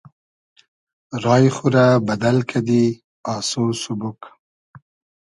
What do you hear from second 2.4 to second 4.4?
کئدی آسۉ سوبوگ